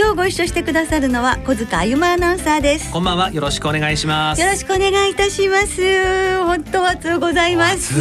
[0.00, 2.90] 今日ご一緒してくださるのは小塚あゆまアナウンサーです。
[2.90, 3.30] こんばんは。
[3.32, 4.40] よろしくお願いします。
[4.40, 6.42] よろしくお願いいたします。
[6.42, 8.00] 本当はつございます。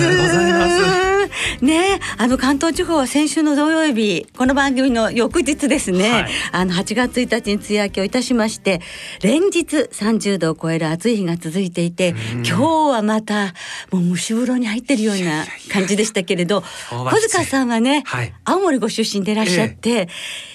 [1.61, 8.81] ねあの関東地方は先週の土曜日この番組の翌日ですね、はい、あの8月1日に梅雨明けをいたしまして
[9.21, 13.53] 連日30度を超える暑い日が続いていて今日はまた
[13.91, 20.07] もう蒸し風呂に入ってるような感じでしたけれど小塚さんはね、はい、青森ご出身でいらっしゃって、え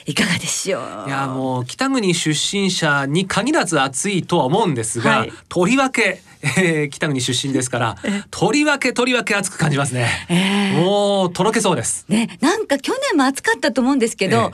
[0.06, 0.82] え、いかがでしょう？
[1.06, 6.22] いやもう北国出身者に限らず暑いとは思うんですが、はい、とりわけ
[6.58, 7.96] えー、北国出身ですから、
[8.30, 10.26] とりわけとりわけ暑く感じますね。
[10.28, 12.04] えー、もうとろけそうです。
[12.08, 14.36] ね、なんか去年も暑かったと思うんですけど。
[14.36, 14.52] えー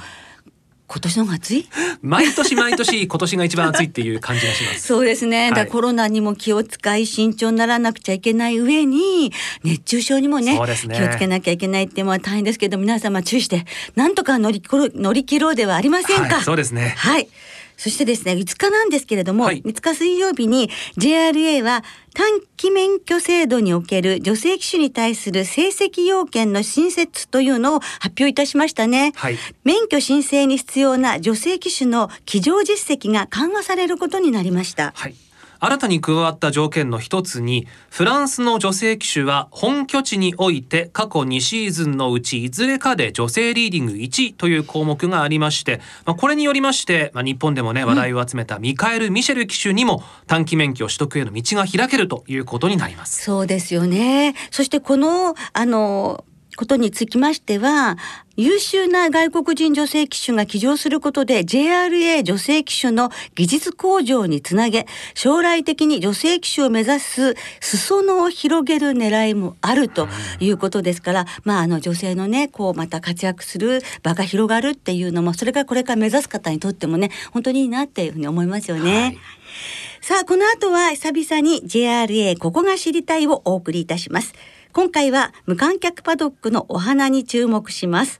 [0.91, 1.69] 今年のが暑い？
[2.03, 4.89] 毎年毎年 今年が一番暑いっていう感じがします。
[4.89, 16.95] そうですね、だコロナにも気を使い慎重にならなくちゃいけない上に熱中症にもね、ね、気をつけなきゃいけないっていうのは大変ですけど皆様注意してなんとか乗り乗り切ろうではありませんか、はい、そうですね。
[16.97, 17.29] はい
[17.81, 22.27] そしてですね、5日なんですけれども、はい、5日水曜日に JRA は短
[22.59, 29.13] 期免許制度における女性騎手に対する成績要件の新設というのを発表いたしましたね。
[29.17, 34.93] はい、免許申請に必要な女性騎手の騎乗実績が緩和されることになりました。
[34.95, 35.15] はい
[35.61, 53.23] 新たに加わった条件の一つにフランスの女性騎手は本拠地において過去2シーズンのうちいずれかで女性リーディング1位という項目がありまして、まあ、これによりまして、まあ、日本でもね話題を集めたミカエル・ミシェル騎手にも短期免許取得への道が開けるということになります。
[53.23, 54.35] そうですよね。
[54.51, 56.25] そしてこのあの
[56.57, 57.97] ことにつきましては、
[58.41, 70.09] 優秀な外国人女性騎手が騎乗することで JRA 女性騎手の技術向上につなげ、将来的に女性騎手を目指す裾野を広げる狙いもあると
[70.41, 79.01] いうことですから、まあ、あの女性のね、こうまた活躍する場が広がるっていうのも、それがこれから目指す方にとってもね、本当にいいなっていうふうに思いますよね。
[79.01, 79.19] はい
[80.03, 84.33] さあ、この後は久々に JRA ここが知りたいをお送りいたします。
[84.73, 88.20] 今回は無観客パドックのお花に注目します。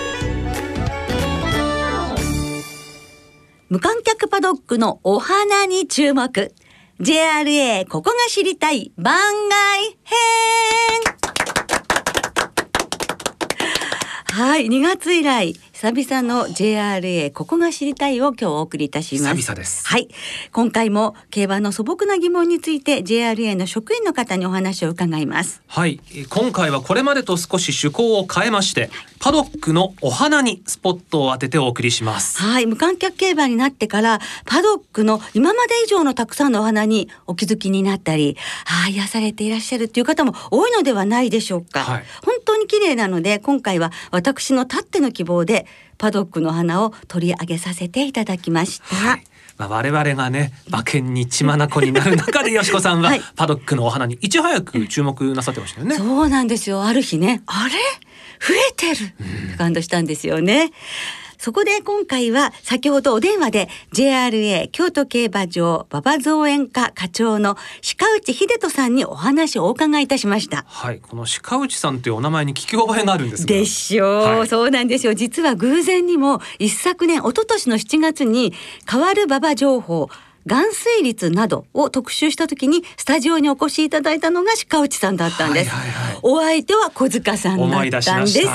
[3.71, 6.53] 無観客パドックのお花に注目。
[6.99, 9.17] JRA ここが知りたい番
[9.47, 10.19] 外編
[14.33, 19.35] はい、2月以来、久々の JRA ここが知りたいを今日お送りいたします。
[19.35, 19.87] 久々です。
[19.87, 20.09] はい。
[20.51, 25.63] 今回も競馬の素朴な疑問について JRA の職員の方にお話を伺います。
[25.65, 25.99] はい。
[26.29, 32.39] 今回はこれまでと少し趣向を変えまして、パドックのお花にスポットを当ててお送りします。
[32.39, 32.67] はい。
[32.67, 38.37] 無観客競馬になってからパドックの今まで以上のたくさんのお花にお気づきになったり、
[38.67, 41.79] ああ癒されていらっしゃるという方も多いのではないでしょうか。
[41.79, 45.65] はい、本当に綺麗なので今回は私のたっての希望で
[45.97, 48.95] パドックの花を取り上げさせていただきました。
[48.95, 49.23] はい
[49.57, 55.95] まあ、我々がね馬券に血眼になる中でよしこさんはパドックのお花にいち早く注目なさってましたよね。
[55.95, 57.73] そうなんですよある日ねあれ？
[57.73, 60.71] 増えてるって感動したんですよね。
[61.41, 67.55] そこで今回は先ほどお電話で JRA 京都競馬場馬場造園課課長の
[67.97, 70.65] 鹿内秀人さんにお話をお伺いいたしました。
[70.67, 75.15] はい、この鹿内さんというお名前に聞き覚えがあるんですでしょう、はい、そうなんですよ。
[75.15, 78.53] 実は偶然にも一昨年、一昨年の7月に
[78.87, 80.11] 変わる馬場情報
[80.45, 87.69] 含水率などを特集した時にスタジオにお越しいただいたのが鹿内さんだったんです、はいはいはい、お相手は小塚さんだっ
[88.01, 88.47] たんです。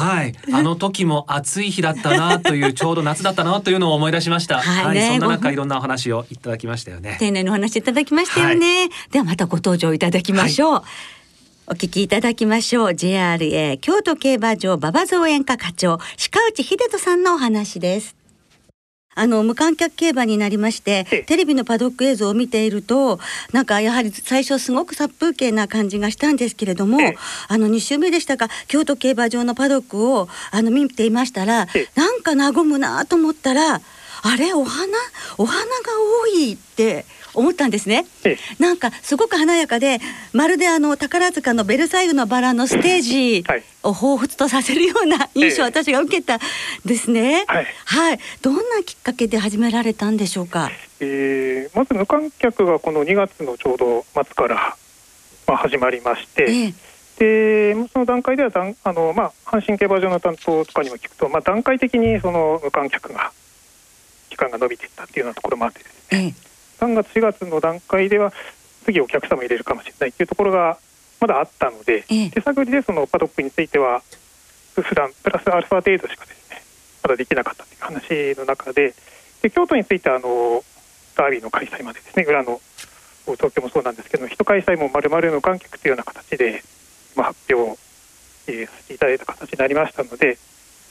[0.00, 0.34] はい。
[0.52, 4.58] あの時も暑い日だったなというちょうど夏だったなというのを思い出しました。
[4.60, 7.16] はい、ね、はい、そんな中いろんなお話をいただきましたよね。
[7.18, 10.82] 丁寧なお話いただきましたよね、はい、ではまたご登場いただきましょう、
[11.68, 12.08] お聞きい。
[12.08, 18.16] ただきましょう JRA 京都競馬場馬場造園課課長鹿内秀人さんのお話です
[19.14, 21.22] あの無観客競馬になりましてええ。
[21.22, 23.18] テレビのパドック映像を見ていると
[23.52, 27.16] なんかやはり最初すごく殺風景な感じがしたんですけれども、ええ。
[27.48, 31.88] あの2週目でしたか京都競馬場のパドックをあの見ていましたら、ええ。
[31.94, 34.86] なんか和むなと思ったらあれお花？
[35.38, 35.66] お花が
[36.22, 37.04] 多いって
[37.34, 38.06] 思ったんですね。
[38.24, 38.38] ええ。
[38.62, 40.00] なんかすごく華やかで
[40.32, 43.62] まるであの宝塚のベルサイユのバラのステージはい。
[43.82, 46.38] を彷彿とさせるような印象をええ私が受けたん
[46.86, 47.44] ですね。
[47.46, 47.66] はい。
[47.84, 50.70] はい、どんなきっかけで始められたんでしょうか？
[51.00, 54.76] えーまず無観客がこの2月のちょうど末から、
[55.46, 56.74] まあ、始まりまして、え
[57.20, 63.32] え、でその段階ではだんあの、まあ、阪神競馬場の担当とかにも聞くと、まあ、段階的にその無観客が
[64.30, 66.00] 期間が伸びていったっていうようなところもあってですね。
[66.10, 66.34] ええ、
[66.80, 68.32] 3月4月の段階では
[68.84, 70.78] 次お客様入れるかもしれないっていうところが
[71.20, 72.30] まだあったので、ええ。
[72.30, 74.02] 手探りでそのパドックについては
[74.74, 76.62] 普段プラスアルファ程度しかですね
[77.02, 78.94] まだできなかったという話の中で
[79.42, 80.64] で京都についてはあの
[81.16, 82.60] ダービーの開催までですね裏の
[83.26, 86.62] 東京もそうなんですけど人開催もまるまる無観客というような形で、
[87.16, 87.78] まあ、発表、
[88.46, 90.40] えーさせていただいた形になりましたのでじ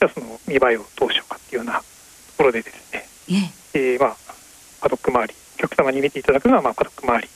[0.02, 1.84] ゃあその見栄えをどうしようかっていうようなと
[2.38, 3.06] ころでですね
[3.74, 4.16] ええ、えーまあ、
[4.80, 7.28] パドック周り、お客様に見ていただくのは、まあ、パドック周り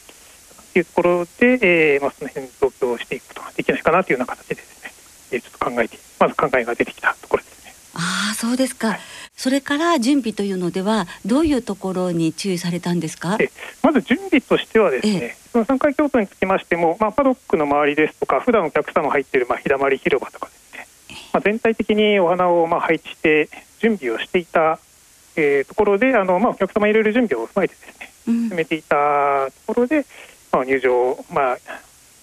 [0.73, 1.59] というところで、
[1.94, 4.93] えーまあ、その辺増強していくことができないかなというような形でですね、
[5.32, 7.75] えーちょっと考えて、まず考えが出てきたところですね。
[7.94, 8.99] ああ、そうですか。
[9.37, 13.37] それから準備というのではどういうところに注意されたんですか？
[13.41, 13.50] え
[13.82, 20.87] まず準備としてはですね、えその3回京都につきましても、まあ、パドックの周りですとか、普段お客様入っている、まあ、日だまり広場とかですね、
[21.32, 23.49] まあ、全体的にお花をまあ配置して
[23.81, 24.81] 準備をしていた、
[25.38, 30.05] えーところで、あのまあ、お客様入れる準備を踏まえてですね、うん進めていたところで、
[30.52, 31.58] まあ、入場、まあ、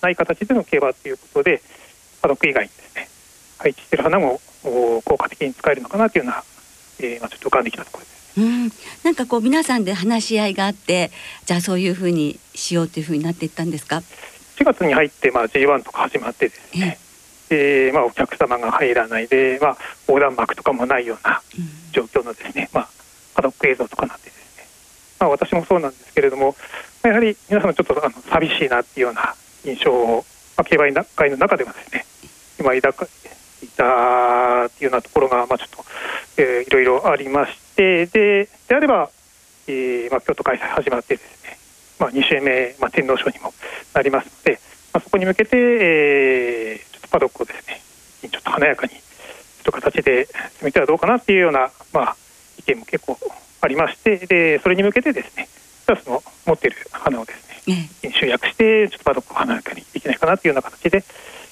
[0.01, 1.61] ない形での競馬ということで、
[2.21, 3.09] パドック以外にですね、
[3.57, 6.43] 配置している花もお効果的に使えるのかなというような、
[6.99, 8.15] えーまあ、ちょっと浮かんできたところです。
[8.37, 8.71] うん、
[9.03, 11.09] なんかこう皆さんで話し合いがあって
[11.45, 14.01] じゃあそういうふうにしようというふうになっていったんですか
[14.57, 16.99] ？4月に入って、まあ、G1 とか始まってですね、
[17.47, 19.77] でまあ、お客様が入らないで、まあ、
[20.07, 22.89] 横断幕とかもないようなうん状況のですね、まあ、
[23.35, 24.63] パドック映像とかなってですね、
[25.19, 26.55] まあ、私もそうなんですけれども、
[27.03, 30.25] やはり皆様ちょっとあの寂しいなっていうような印象を、
[30.57, 32.05] まあ、競馬会の中でもですね、
[32.59, 33.05] 今抱か
[33.61, 35.85] いたっていうようなところが、まあ、ちょっと、
[36.37, 39.09] えーいろいろありまして、でであれば、
[39.67, 41.57] えーまあ、京都開催始まってですね、
[41.99, 43.53] まあ、2週目、まあ、天皇賞にも
[43.93, 44.59] なりますので、
[44.93, 47.81] まあ、そこに向けて、えーちょっとパドックをですね、
[48.29, 52.15] ちょっと華やかに、ちょっと形で進めてはどうかなっていうような、まあ、
[52.57, 53.14] 意見も結構
[53.65, 55.47] ありまして、でそれに向けてですね、
[55.87, 61.03] じゃあその持っている花をですね、え集約して、ちょっとパドックを華やかにできないかなというような形で、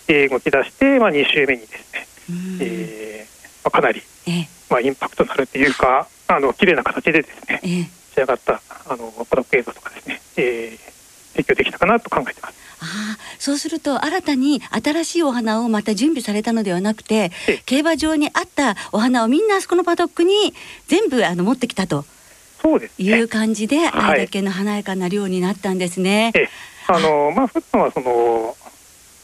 [0.07, 2.57] えー動き出して、まあ、2週目にですね、うん。
[2.61, 4.47] えーまあ、かなり、ええ。
[4.69, 7.83] まあ、インパクトのあるというか、あの綺麗な形でですね、ええ。
[8.13, 10.93] 仕上がったあのパドック映像とかですね、えー
[11.33, 12.62] 提供できたかなと考えてます。
[12.83, 20.53] ああそうすると新たに新しいお花をまた準備されたのではなくてええ競馬場にあったお花をみんなあそこのパドックに
[20.87, 22.05] 全部あの持ってきたと
[22.61, 23.05] そうですね。
[23.05, 26.31] いう感じで、はいあれだけの華やかな量になったんですね。
[26.35, 26.49] ええ
[26.87, 28.55] あのまあ普段はその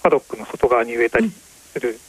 [0.01, 1.99] パドックの外側に植えたりする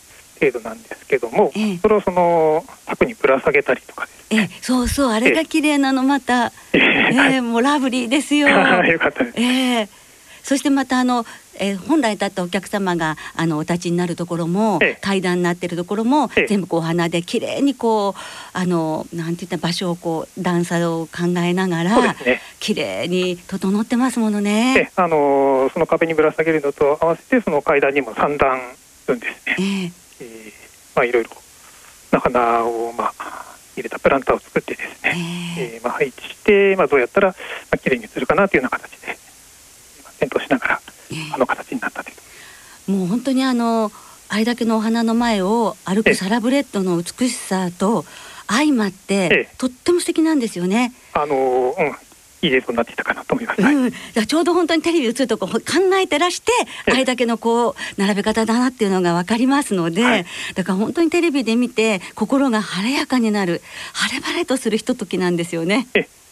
[0.41, 7.35] 程度なんですけども、ええそれをその柵にぶら下げたりとかですええそうそうあれが綺麗なのまた、えね。
[7.37, 8.47] えもうラブリーですよ。
[8.49, 9.41] は いよかったです。
[9.41, 9.89] ええ
[10.43, 11.25] そしてまたあの、
[11.59, 18.21] えー本来だったお客様があのお立ちになるところも、ええ階段になってるところも、ええ全部こうお花で綺麗にこう
[18.53, 22.41] あのなんて言ったら場所をこう段差を考えながらね。
[22.61, 24.93] 綺麗に整ってますものえねえ。
[24.97, 28.61] あのその壁にぶら下げるのと合わせてその階段にも三段
[29.07, 29.57] 分ですね。
[29.59, 30.53] えええー
[30.95, 31.31] まあいろいろ
[32.11, 33.45] な花をまあ
[33.77, 35.15] 入れたプランターを作ってですね。
[35.57, 37.35] えええーまあ、配置して、まあ、どうやったら、ま
[37.73, 39.17] あ、綺麗に映るかなというような形で、まあ
[40.21, 41.33] 検討しながらええ。
[41.35, 42.13] あの形になったとい
[42.89, 42.93] う。
[42.93, 43.91] もう本当にあの
[44.29, 46.03] あれだけのお花の前を歩ええ。
[46.13, 48.05] くサラブレッドの美しさと
[48.47, 49.49] 相まって、ええ。
[49.59, 50.93] とっても素敵なんですよね。
[51.13, 53.63] あのうん、いい映像になっていたかなと思います。
[53.63, 53.75] はい。
[53.75, 55.61] うん、ちょうど本当にテレビ映るとこ考
[56.01, 56.53] えてらして
[56.87, 56.93] ええ。
[56.93, 60.27] あれだけのこう並べ方だなっていうのが分かりますので、はい。
[60.55, 63.63] だから本当にテレビで見て心が晴れやかになる
[63.93, 65.87] 晴れ晴れとするひとときなんですよね。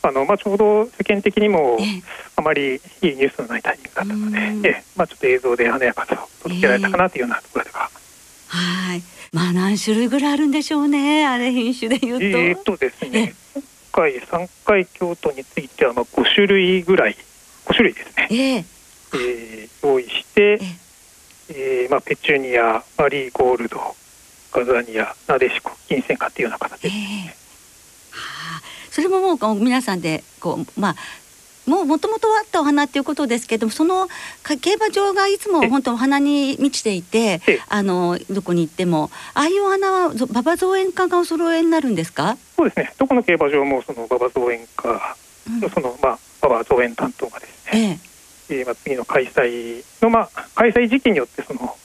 [0.08, 2.02] えあのまあ、ちょうど世間的にもええ。
[2.36, 2.80] あまりいい
[3.16, 4.62] ニュースのないタイミングだったのうん。
[4.62, 4.84] で、え。
[4.96, 7.90] まあ、ちょっと映像で華やかさを届けられたかなというようなところでは、
[8.48, 9.02] はい。
[9.32, 12.24] まあ何種類ぐらいあるんでしょうねあれ品種で言うと。
[12.24, 13.62] えーっとですね今
[13.92, 17.16] 回3回京都についてはまあ5種類ぐらい
[17.66, 18.56] 5種類ですね、ええ。
[18.56, 20.58] えー用意してえ、
[21.50, 21.86] え。
[21.88, 23.80] ーまあ、ペチュニアマリーゴールド
[24.52, 26.98] ガザニアなでしこ金銭花っていうような形えでえ。
[28.10, 28.62] はあ、
[28.98, 30.96] それももう皆さんでこうまあ
[31.70, 34.08] もうもともとあったお花っていうことですけどもその
[34.42, 37.60] か競馬場がいつも本当お花に満ちていてええ。
[37.68, 42.92] あのどこに行ってもああいうお花はぞ馬場造園家がお揃えになるんですか、そうですね。
[42.98, 45.16] どこの競馬場もその馬場造園家
[45.48, 45.60] うん。
[45.60, 48.00] のその、まあ、馬場造園担当がですね、
[48.50, 48.58] ええ。
[48.60, 51.76] えーまあ、次の開催の、まあ、開催時期によってその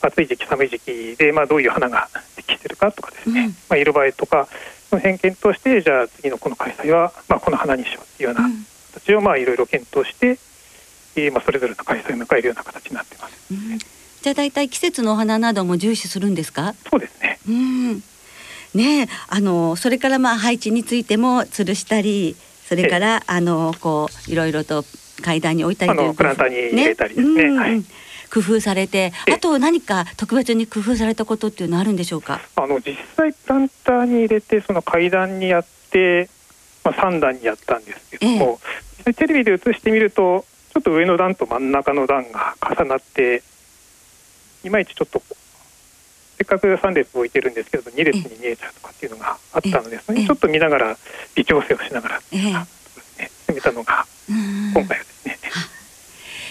[0.00, 3.56] 暑い時期寒い時期で、まあ、どういう花が適してるかとかですね、うん。
[3.68, 4.48] まあ、色映えとか
[4.90, 8.64] その辺検討してじゃあ次のこの開催は、まあ、この花にしようっていうよううなん。
[8.94, 10.38] 形をまあいろいろ検討して、
[11.16, 13.34] えーまあ、それぞれの開催を迎えるような形になってます。
[13.50, 13.78] うん。
[13.78, 16.74] じゃあ大体季節のお花なども重視するんですか？
[16.90, 17.38] そうですね。
[17.48, 18.02] うん。
[18.74, 22.36] ねえあのそれからまあ配置についても吊るしたり
[22.66, 24.84] それからあのこういろいろと
[25.22, 27.42] 階段に置いたりといプランターに入れたりですね。
[27.44, 27.58] うん。
[27.58, 27.84] はい
[28.28, 29.32] 工夫されてええ。
[29.34, 32.40] あと何か特別に工夫されたことっていうのはあるんでしょうか？
[32.56, 36.28] あの実際プランターに入れてその階段にやって、
[36.84, 38.60] まあ、3段にやったんですけども、
[38.98, 43.42] 実際テレビで映してみるとちょっと上の段と真ん中の段が重なって
[44.64, 45.22] いまいちちょっと
[46.36, 50.96] せっかく3列置いてるんですけど2列に見えちゃうとかっていうのがあったのでそれちょっと見ながら
[51.34, 52.66] 微調整をしながらね。
[53.46, 54.72] 進めたのがうん。
[54.74, 55.38] 今回はですね。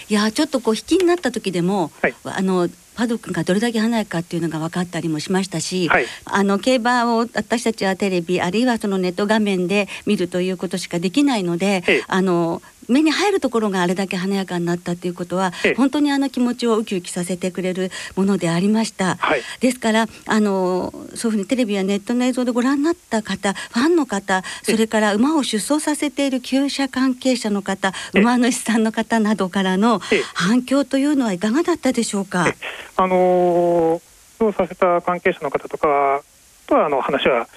[0.08, 2.14] いやちょっとこう引きになった時でも、はい。
[2.24, 6.06] あのパドックがどれだけ華やかっていうのが分かったりもしましたし、はい。
[6.24, 12.02] あの競馬を私たちはテレビあるいはそのネット画面で見るということしかできないので、ええ。
[12.08, 15.74] あの目に入るところがあれだけ華やかになったっていうことは、ええ。
[15.74, 19.16] 本当にあの気持ちをウキウキさせてくれるものでありました。
[19.16, 19.42] はい。
[19.60, 28.20] ですからあのそういうふうにテレビやネットの映像でご覧になった方ファンの方それから馬を出走させている厩舎関係者の方ええ。
[28.20, 30.22] 馬主さんの方などからのええ。
[30.34, 32.48] 反響というのはいかがだったでしょうか？
[32.48, 32.54] え。
[32.96, 34.02] あのー
[34.38, 36.22] そうさせた関係者の方とか
[36.68, 37.48] とはあの話は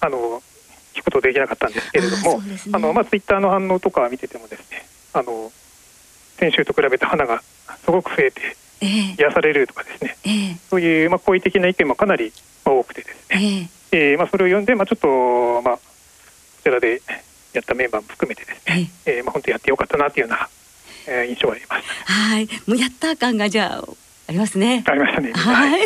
[0.00, 0.42] あの
[0.98, 2.58] 聞くことできなかったんですけれどあもね。
[2.72, 5.50] あのまあツイッターの反応とか見ててもですねあの
[6.38, 7.42] 先週と比べて花が
[7.84, 8.40] すごく増えて
[8.80, 9.14] ええ。
[9.18, 10.56] 癒されるとかですねええ。
[10.70, 12.32] そういうまあ好意的な意見もかなり
[12.64, 14.10] まあ多くてですね、ええ。
[14.12, 15.82] えーまあそれを読んでまあちょっとまあこ
[16.62, 17.00] ちらで
[17.54, 20.48] やったメンバーも含めてですね、えーまあ本当やってよかったなというような、
[21.06, 22.46] えー印象がありましはい。
[22.66, 23.84] もうやった感がじゃあ
[24.28, 24.82] ありますね。
[24.84, 25.32] たありましたね。
[25.32, 25.80] はい。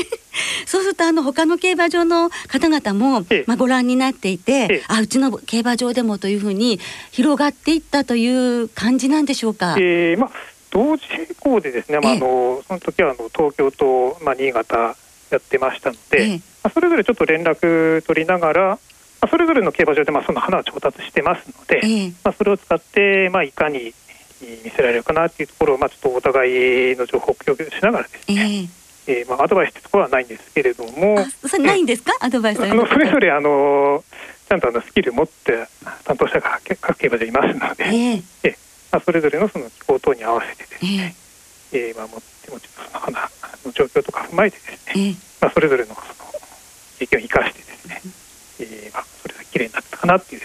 [0.66, 6.80] そうするとあの他の競馬場の方々も、ええまあご覧になっていて、ええあうちの競馬場でもというふうに
[7.12, 9.76] 広がっていったという感じなんでしょうか？
[9.78, 10.30] えーまあ、
[10.70, 14.96] 同時並行でですね、まあ、ええあのその時はあの東京と、まあ、新潟
[15.30, 16.40] やってましたので、
[16.74, 18.78] それぞれちょっと連絡取りながら、ま
[19.20, 23.94] あ、それぞれの競馬場でまあその花を調達してますので、ええまあ、それを使って、まあ、いかに
[24.64, 28.68] 見せられるかなっていうところを、まあ、ちょっとお互いの情報を共有しながらですえね、
[29.06, 29.22] ええ。
[29.22, 34.04] ーまあ、アドバイスってところはないんですけれども、あそれないんですか、アドバイスさあのそれぞれあの
[34.48, 35.66] ちゃんとあのスキル持って
[36.04, 38.22] 担当者が各競馬場いますので、ええ。
[38.44, 38.56] ええ。
[38.90, 41.14] まあ、それぞれのその気候等に合わせてですえね、
[41.72, 43.20] えーまあ、もちのその花
[43.64, 46.04] の状況とか踏まえてですね、まあ、それぞれのその
[46.98, 48.00] 経験を生かしてですね、
[48.60, 50.42] えーまあ、それが綺麗になったかなっていう。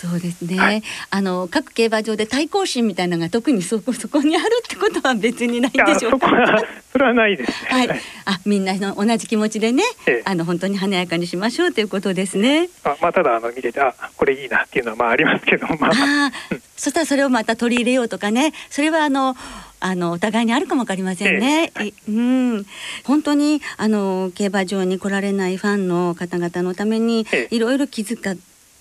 [0.00, 0.82] そうですね、はい。
[1.10, 7.50] あの各競馬場で対抗心みたいなのが特にそこ そこにあるってことは別にないんでしょうこはそれはないです。
[7.50, 7.56] ね。
[7.68, 10.22] はい、あみんなの同じ気持ちでね、ええ。
[10.24, 12.68] あの本当に華やかにしましょうということですね。
[12.84, 15.90] まあ、まあただあの見ててあこれいいなっていうのはまあありますけどまあ。
[15.90, 16.32] ああ、
[16.76, 19.36] そしたらそれをまた取り入れようとかね、それはあの
[19.80, 21.72] あのお互いにあるかもわかりませんね。
[21.76, 21.86] ええ。
[21.86, 22.66] いうん、
[23.02, 27.54] 本当にあの競馬場に来られないファンの方々のためにええ。
[27.54, 28.36] いろいろ気遣っ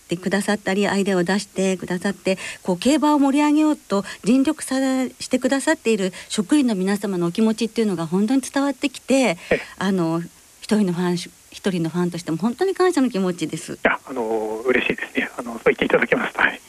[0.08, 4.76] てくださったりアイデアを出してくださってこう競馬を盛り上げようと尽力さ
[5.20, 9.62] してくださっている職員の皆様のお気持ちっていうのが本当に伝わってきてええ。
[9.78, 10.22] あの
[10.62, 11.16] 一人のファン
[11.52, 13.74] 一人のファンとしても本当に感謝の気持ちです。
[13.74, 15.30] いやあの嬉しいですね。
[15.38, 16.60] あのそう言っていただけますと、はい、ね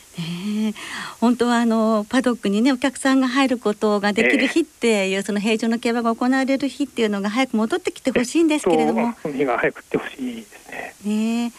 [0.68, 0.74] え。
[1.20, 10.94] 本当はあのパドックにねお客さんが入ることができる日っていう、その平常の競馬が行われる日っていうのが早く戻ってきてほしいんですけれども、その日が早く来てほしいですね。
[11.04, 11.52] ねえ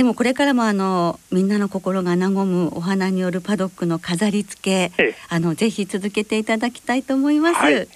[0.00, 5.14] でもこれからもあのみんなの心が和むお花によるパドックの飾り付け、ええ。
[5.28, 7.56] あのぜひ続けていただきたいと思います。
[7.56, 7.86] はい。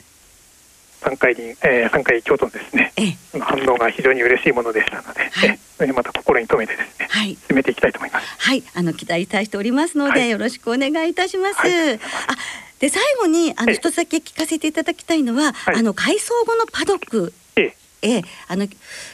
[1.01, 3.39] 3回に、えー、3回京都のですねええ。
[3.41, 5.49] 反応が非常に嬉しいものでしたので、はい。
[5.49, 7.39] えそれにまた心に留めてですねはい。
[7.49, 8.27] 進めていきたいと思います。
[8.39, 10.29] はい、あの期待しておりますので、はい。
[10.29, 11.55] よろしくお願いいたします。
[11.55, 11.95] はい。
[11.95, 11.99] あ、
[12.81, 13.77] で最後にあのええ。
[13.77, 15.77] 一つだけ聞かせていただきたいのは、はい。
[15.77, 17.33] あの改装後のパドック
[18.05, 18.69] ええええ、あの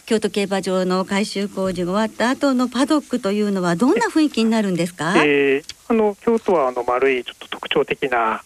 [0.06, 5.14] 京都競馬場の改修工事が終わった後のパドックというのはどんな雰囲気になるんですか？
[5.24, 8.42] えーあの京都はあの丸いちょっと特徴的な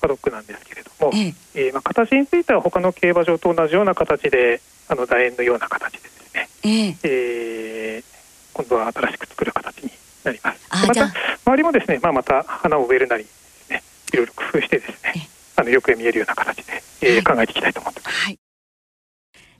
[0.00, 8.12] パドックなんですけれども、えええーまあ、形については他の競馬場と同じような形であの楕円のような形でですね、ええ、えー
[8.52, 9.90] 今度は新しく作る形に
[10.24, 10.60] なります。
[10.68, 11.10] あまた
[11.46, 17.91] 周りもですね、まあまた花を植えるなりいろいろ工夫してですえね、あのよく見えるような形で、えーはい考えていきたいと思ってます。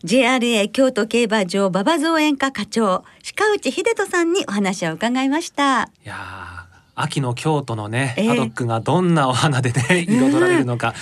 [0.02, 3.04] はい JRA 京都競馬場馬場造園課課長
[3.37, 5.85] 鹿内秀人さんにお話を伺いました。
[6.04, 8.28] いやー秋の京都のね、ええ。
[8.28, 10.94] パドックがどんなお花でね彩られるのか、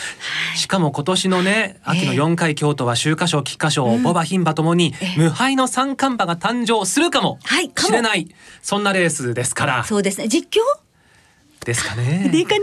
[0.54, 2.19] しかも今年のね秋のええ。
[2.21, 4.02] 4回京都は秋華賞菊花賞、うん。
[4.02, 5.19] ボバ牝馬ともにええ。
[5.19, 7.88] 無敗の三冠馬が誕生するかもはいかも。
[7.88, 8.28] しれない
[8.62, 9.85] そんなレースですから。
[9.85, 10.28] そうですね。
[10.28, 10.61] 実況
[11.64, 12.31] ですかね。
[12.33, 12.61] でかね。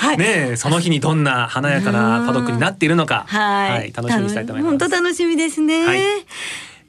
[0.00, 0.14] は、はい。
[0.16, 4.78] いねえその日にどんな華やかなパドックになっているのか、はい、楽しみにしたいと思います。
[4.78, 6.00] 本当楽しみですね、はい。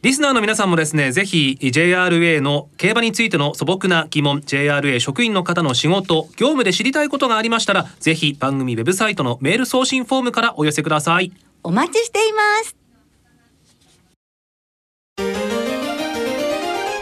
[0.02, 11.32] リスナーの皆さんもですねぜひ JRA の競馬についての素朴な疑問 JRA 職員の方の仕事業務で知りたいことがありましたらぜひ番組ウェブサイトのメール送信フォームからお寄せください。
[11.64, 12.76] お待ちしています。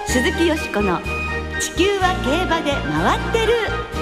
[0.08, 1.02] 鈴木よしこの
[1.60, 3.93] 地球は競馬で回ってる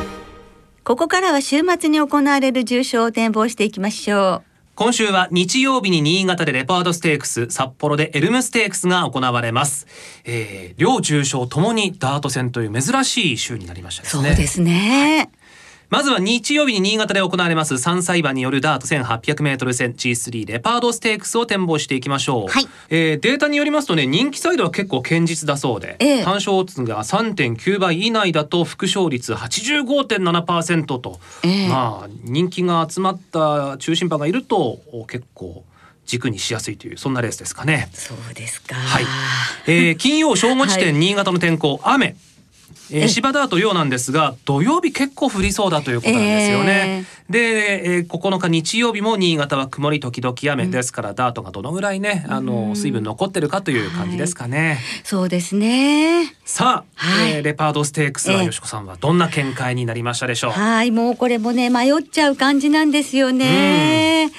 [0.83, 4.41] ここからは週末に行われる重賞を展望していきましょ
[4.73, 9.85] 今週は日曜日に新潟でレパードステークス札幌でエルムステークスが行われます、
[10.25, 14.09] えー、両重賞ともにダート戦という珍しい週になりましたね。
[14.09, 15.29] そうですね、
[15.91, 22.67] まずは日曜日に新潟で行われます3歳馬によるダート 1800m 戦 G3 レパードステークスを展望していきましょう、はい。
[22.89, 26.23] えーデータによりますとね人気サイドは結構堅実だそうで、ええ。
[26.23, 31.67] 単勝オッズが3.9倍以内だと副勝率85.7%と、ええ。
[31.67, 35.65] まあ人気が集まった中心馬がいるとお結構
[36.05, 37.89] 軸にしやすいというそんなレースですかね。
[37.91, 38.75] そうですか。
[38.75, 39.03] はい、
[39.67, 42.15] えー金曜正午時点、新潟の天候雨。
[42.91, 47.05] えー、え芝ダート量なんですが土曜日結構降りそうだということなんですよね。
[47.29, 50.67] で、えー、9日日曜日も新潟は曇り時々雨。
[50.67, 54.79] ですから、ダートがどのぐらいねあの水分残ってるかという感じですかね。
[55.03, 56.35] そうですね。
[56.45, 57.31] さあ、はい。
[57.35, 60.51] えーレパードステークスはええよしこさんはどんな見解になりましたでしょう？
[60.51, 64.29] はい、もうこれもね迷っちゃう感じなんですよね。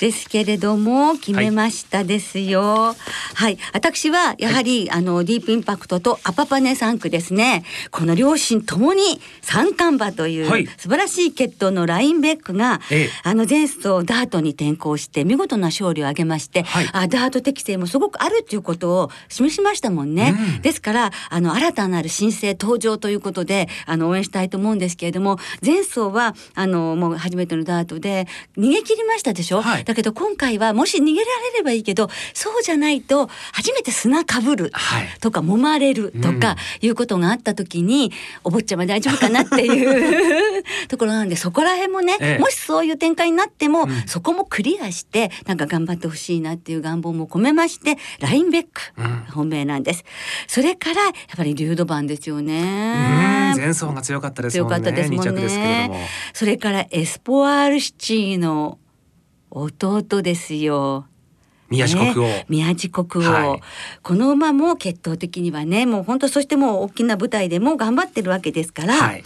[0.00, 2.96] ですけれども決めましたですよ。
[3.34, 7.64] はい、私はやはり、あのディープインパクトとアパパネ3区ですね。
[7.90, 10.66] この両親ともに三冠馬という、はい。
[10.78, 13.08] 素晴らしい血統のラインベックが、ええ。
[13.24, 16.88] あの前走ダートに転向して見事な勝利を挙げまして、はい。
[16.92, 20.34] あダート適性もすごくあるということを示しましたもんね。
[20.56, 20.62] うん。
[20.62, 38.12] ですからあの新たなる新星登場ということであの応援したいと思うんですけれども前走はあのもう初めてのダートで逃げ切りましたでしょ、はいだけど今回はもし逃げられればいいけどそうじゃないと初めて砂かぶるはいとか揉まれるとかいうことがあった時に、
[38.44, 42.38] お坊ちゃま大丈夫かなっていう ところなんでそこら辺もね、ええ。
[42.38, 44.02] もしそういう展開になっても、ん。
[44.06, 49.24] そこもクリアしてなんか頑張ってほしいなっていう願望も込めましてラインベック、うん。
[49.30, 50.04] 本命なんです。
[50.46, 52.46] それからやっぱりリュードバンですようん。
[52.46, 54.76] ね前走が強かったですもんね。
[54.76, 55.60] 強かったですもん。
[55.60, 56.08] ね。
[56.32, 58.78] それからエスポワールシチーの
[59.50, 61.06] 弟ですよ
[61.68, 62.14] 宮地国王。
[62.22, 63.60] ね宮地国王、はい
[64.02, 69.24] この馬も血統的にはねもう本当そしてもう大きな舞台でも頑張ってるわけですから、はい。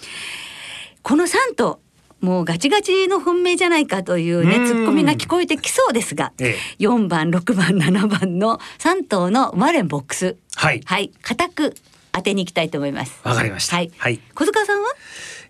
[1.02, 1.80] この3頭
[2.20, 10.80] もうガチガチの本命じゃないかというねうんツッコミが聞こえてきそうですがええ4番6番7番の3頭のマレンボックスはい。
[10.84, 11.74] はい固く
[12.12, 13.20] 当てに行きたいと思います。
[13.24, 13.76] わかりました。
[13.76, 14.20] はいはい。
[14.34, 14.88] 小塚さんは？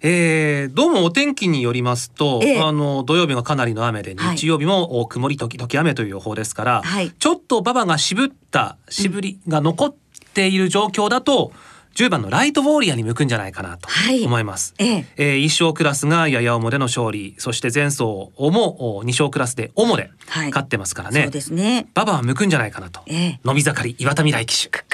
[0.07, 2.61] えー、どうもお天気によりますと、ええ。
[2.61, 4.37] あの土曜日がかなりの雨ではい。
[4.37, 7.11] 日曜日もお曇り時々雨という予報ですから、はい。
[7.11, 9.95] ちょっと馬場が渋った渋りが残っ
[10.35, 11.53] ている状況だと、
[11.95, 14.23] 10番のライトウォーリアーに向くんじゃないかなとはい。
[14.27, 14.75] 思います。
[14.77, 15.07] ええ。
[15.17, 20.51] えー一勝クラスがやや重での勝利そして前走もお二勝クラスで重ではい。
[20.51, 21.87] 勝ってますからそうね、ですね。
[21.97, 23.41] 馬場は向くんじゃないかなと、ええ。
[23.43, 24.85] 伸び盛り岩田未来騎手。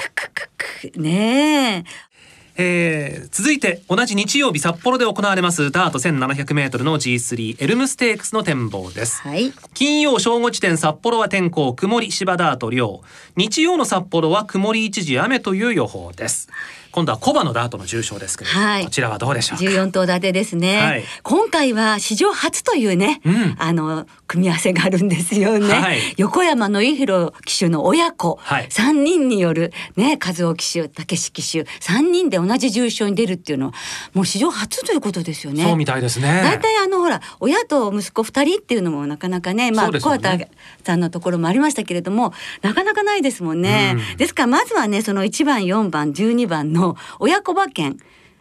[0.97, 2.10] ねえ
[2.57, 9.21] えー続いて同じ日曜日札幌で行われますダート 1700m の G3 エルムステークスの展望です。
[9.21, 9.53] はい。
[9.73, 13.01] 金曜正午時点札幌は天候曇り芝ダート量
[13.35, 16.49] 日曜の札幌は曇り一時雨という予報です
[16.91, 18.83] 今度はコバのダートの重賞ですけれども、はい。
[18.83, 21.03] こちらはどうでしょうか？14頭立てですね、はい。
[21.23, 23.55] 今回は史上初というね、うん。
[23.57, 25.99] あの組み合わせがあるんですよね、はい。
[26.17, 28.67] 横山の井弘騎手の親子、はい。
[28.67, 33.73] 3人によるね和夫騎手武史騎手3人で同じ重賞に出るっていうのは
[34.13, 35.63] もう史上初ということですよね。
[35.63, 36.41] そうみたいですね。
[36.43, 39.99] 大体あのほら親と息子2人っていうのもなかなかねまあね。
[39.99, 40.49] 小畑
[40.83, 44.17] さんのところもありましたけれどもなかなかないですもんね、うん。
[44.17, 46.80] ですからまずはねその1番4番12番の
[47.19, 47.97] 親子馬券。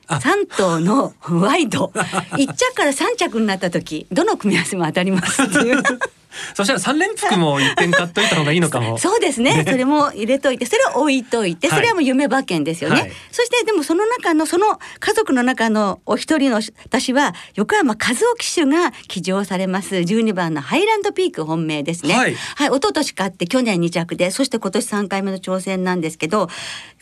[0.07, 0.17] あ。
[0.17, 1.93] 3頭のワイド。
[2.37, 5.43] 1着から3着になった時どの組み合わせも当たります。
[5.43, 5.83] っていう
[6.55, 8.99] そしたら三連服も一点買っといた方がいいのかも。
[8.99, 9.65] そうですね。
[9.69, 11.79] それも入れといて、それを置いといて、はい。
[11.79, 13.01] それはもう夢馬券ですよね。
[13.01, 13.13] はい。
[13.31, 19.97] そしてでもその中のその家族の中のお一人の私は横山和夫騎手が騎乗されます。
[19.97, 22.15] 12番のハイランドピーク本命ですね。
[22.15, 22.35] はい。
[22.57, 26.49] はい、一昨年勝って去年2着で、そして今年3回目の挑戦なんですけど、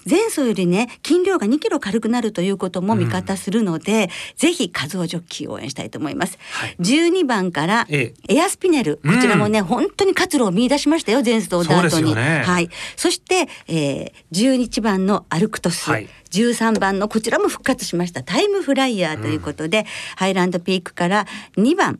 [0.09, 6.39] 前走よりね筋量が2キロ軽くなるということも味方するので、ぜひ和夫ジョッキーを応援したいと思います。
[6.51, 12.11] はい12番からえエアスピネル、こちらもね、本当に活路を見出しましたよ前走ダートに。
[12.11, 12.71] よねはい。
[12.97, 21.99] そして、えー、11番のアルクトス、はい13番のこちらも復活しましたタイムフライヤーということで、ハイランドピークから2番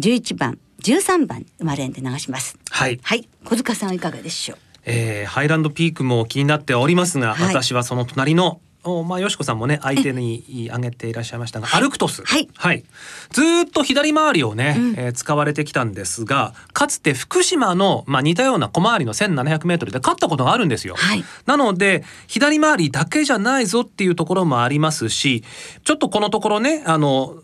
[0.00, 2.58] 11番13番生まれんで流します。
[2.70, 2.98] はい。
[3.02, 4.58] はい、小塚さんはいかがでしょう？
[4.86, 7.54] えーハイランドピークも気になっておりますが、はい。
[7.54, 12.22] 私はその隣のおまあよしこさんもね相手に挙げていらっしゃいましたがアルクトス。
[12.24, 12.84] はい。
[13.32, 21.24] ずーっと左回りをね、えー使われてきたんですがかつて福島の、まあ、似たような小回りの 1700m で勝ったことがあるんですよ、はい。
[21.46, 25.42] なので左回りだけじゃないぞっていうところもありますし
[25.82, 27.42] ちょっとこのところねあの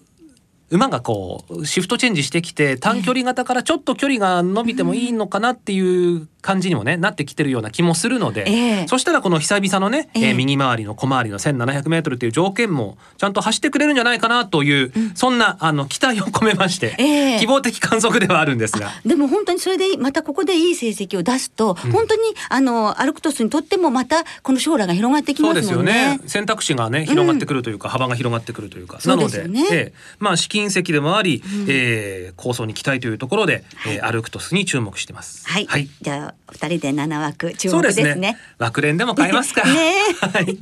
[0.72, 8.88] 馬がこうシフトチェンジしてきて短距離型からちょっと距離が伸びてもいいのかなっていう感じにもねなってきてるような気もするので、ええ。
[8.88, 17.38] そしたらこの久々のね、えーええ右回りの小回りの 1,700m っていう条件もちゃんと走ってくれるんじゃないかなという、そんなあの期待を込めまして、ええ。
[17.38, 18.90] 希望的観測ではあるんですが。
[19.04, 26.18] でも本当にそれでまたここでいい成績を出すと、本当にあのアルクトスにとってもまたこの将来が広がってきそうですますもんよね。
[26.18, 26.20] ね。
[26.26, 29.00] 選択肢がね広がってくるというか、幅が広がってくるというか。
[29.00, 29.92] そうなのでねええ。
[30.18, 35.48] まあ試金石でもあり、えー構想に期待というところで、えーアルクトスに注目してます。
[35.48, 38.04] はい、はい、じゃあ二人で7枠注目ですね。
[38.04, 38.38] ですね。
[38.58, 39.62] 枠連でも買えますか。
[39.64, 40.58] ねはい。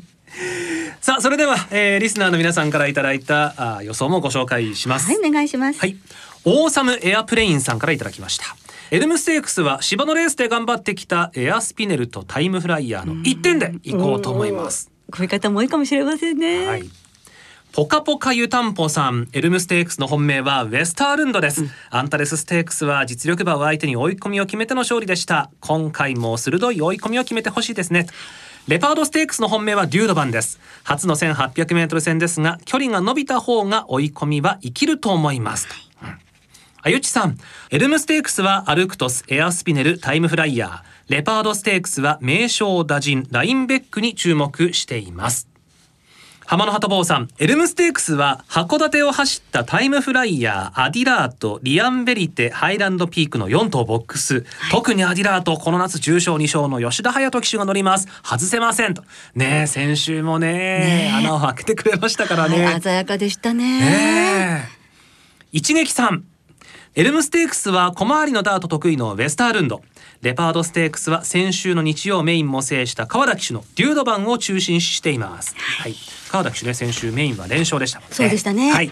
[1.01, 5.07] さあそれでは、えーリスナーの皆さんからいただいたあー予想もご紹介します。
[5.07, 5.81] はいお願いします。
[5.81, 5.97] はい。
[6.45, 8.45] オーサムエアプレインさんからいただきました。
[8.91, 14.91] エルムステークスは芝のレースで頑張ってきたエアスピネルとタイムフライヤーの1点でいこうと思います。
[15.13, 16.67] こういう方も多いかもしれませんね。
[16.67, 16.91] はい。
[17.73, 21.65] ポカポカ湯たんぽさん、エルムステークスの本命はウェスタールンドです。
[21.91, 25.51] アンタレスステークスは実力馬を相手に追い込みを決めての勝利でした。
[25.61, 28.09] 今回も鋭い追い込みを決めてほしいですね。
[28.67, 30.59] レパードステークスの本命はデュードヴァンです。
[30.83, 35.69] 初の 1800m 戦ですが、距離が伸びた方が追い込みは生きると思います。
[36.03, 36.19] うん
[36.83, 37.37] あゆちさん、
[37.69, 40.83] エルムステークスはアルクトス、エアスピネル、タイムフライヤー。
[41.09, 45.50] レパードステークスはメイショウダジン、ラインベックに注目しています。
[46.51, 54.45] 浜野鳩坊さん、エルムステークスは函館を走ったタイムフライヤー、アディラート、リアンベリテ、ハイランドピークの4頭ボックス。
[54.73, 58.09] 特にアディラート、この夏重賞2勝の吉田隼人騎手が乗ります。
[58.25, 59.05] 外せませんと。
[59.37, 62.65] ねえ、先週もね穴を開けてくれましたからね。
[62.65, 63.79] はい、鮮やかでしたね。
[63.79, 64.81] ねえ
[65.53, 66.25] 一撃さん
[66.97, 69.81] エルムステークスは小回りのダート得意のウェスタールンド。
[70.23, 75.95] レパードステークスは先週の日曜メインも制した川田騎手のデュードバンを中心視しています、はい、
[76.31, 78.07] 川田騎手ね先週メインは連勝でしたね。
[78.11, 78.73] そうでしたね。
[78.73, 78.91] はい。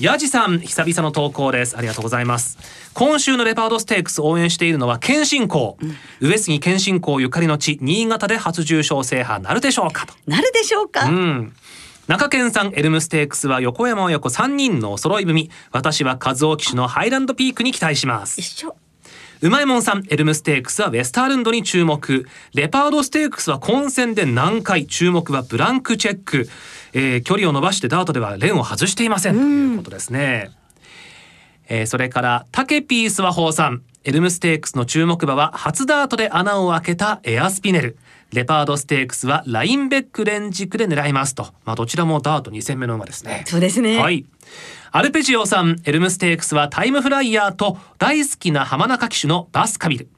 [0.00, 1.76] ヤジさん久々の投稿です。
[1.76, 2.56] ありがとうございます。
[2.94, 5.76] 今週のレパードステークス応援しているのは謙信公、
[6.20, 10.14] 上杉謙信公ゆかりの地新潟で初重賞制覇なるでしょうかと。
[10.26, 11.04] なるでしょうか。
[11.04, 11.52] うん。
[12.08, 15.50] 中堅さんエルムステークスは横山親子3人のお揃い踏み。
[15.72, 18.64] 私は和夫騎手のハイランドピークに期待します一。
[18.64, 18.74] 緒。
[19.42, 22.26] うまいもんさんエルムステークスはウェスタールンドに注目。
[22.54, 24.86] レパードステークスは混戦で難解。
[24.86, 26.48] 注目はブランクチェック。
[26.94, 29.34] えー距離を伸ばしてダートではレンを外していません。
[29.34, 30.50] ということですね。
[31.68, 37.98] えーそれからタケピースワホーさんエルムステークスの注目馬は初ダートで穴を開けたエアスピネル
[38.32, 43.44] レパードステークスはラインベック連軸で狙いますと、まあ、どちらもダート2戦目の馬ですね。
[43.46, 43.98] そうですね。
[43.98, 44.26] はい。
[44.90, 50.08] アルペジオさんエルムステークスはタイムフライヤーと大好きな浜中騎手のバスカビル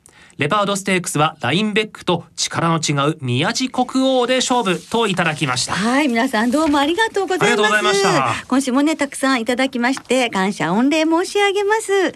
[0.41, 7.45] レパードステークスはラインベックと力の違う宮地国王で勝負といただきましたはい、皆さんどうもありがとうございます。
[7.45, 12.15] ありがとうございました今週もね、たくさんいただきまして、感謝御礼申し上げます。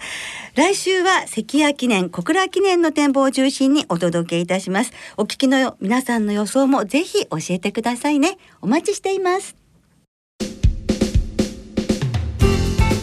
[0.55, 4.93] 来週は関谷記念、小倉記念の展望を中心にお届けいたします。
[5.19, 8.39] お聞きの皆さんの予想もぜひ教えてくださいね。
[8.63, 9.55] お待ちしています。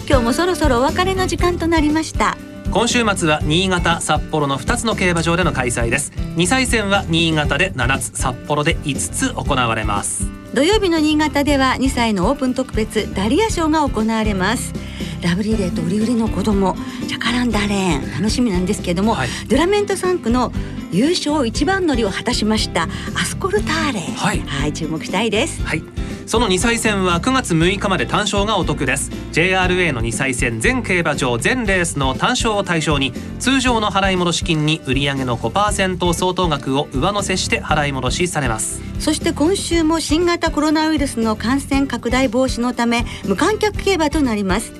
[0.10, 2.36] 今日もそろそろお別れの時間となりました。
[2.70, 6.12] 今週末は新潟札幌の2つの競馬場での開催です。
[6.36, 10.30] 2歳戦は新潟で7つ札幌で5つ行われます。
[10.54, 14.74] 土曜日の新潟では2歳のオープン特別ダリア賞が行われます。
[15.22, 16.76] ラブリーデーと売り売りの子供
[17.08, 19.30] ジャカランダレーン楽しみなんですけれども、はい。
[19.48, 20.52] ドゥラメント3区の
[20.92, 25.62] 優勝一番乗りを果たしましたアスコルターレはい注目したいです。
[25.64, 25.84] はい
[26.26, 29.12] その2歳戦は9月6日まで単勝がお得です。
[29.32, 38.82] JRA の2歳戦全競馬場全レースの単勝を対象に通常の払い戻し金に売上の5%相当額を上乗せして払い戻しされます。
[39.00, 44.74] そして今週も新型コロナウイルスの感染拡大防止のため無観客競馬となります。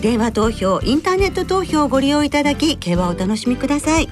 [0.00, 4.08] 電話投票インターネット投票をご利用いただき競馬をお楽しみください。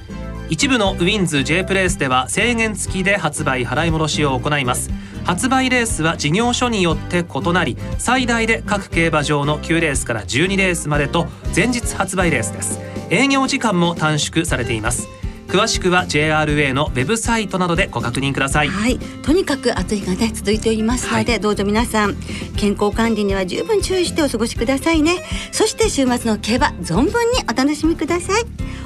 [0.49, 4.89] 一部のウィンズ J プレイスでは制限付きで発売払い戻しを行います
[5.27, 12.79] 発売レースは事業所によって異なり最大で各競馬場の9レースから12レースまでと前日発売レースです。
[13.09, 15.09] 営業時間も短縮されています。
[15.49, 18.69] 詳しくは JRA のウェブサイトなどでご確認ください。
[18.69, 18.99] はい。
[19.21, 22.15] とにかく暑いがね続いておりますので、はい、どうぞ皆さん
[22.55, 25.17] 健康管理には十分注意してお過ごしくださいね。
[25.51, 28.43] そして週末の競馬存分にお楽しみください。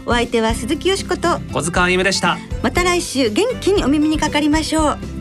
[0.07, 2.39] お相手は鈴木よしこと小塚あゆむでした。
[2.63, 5.20] また来週元気にお耳にかかりましょう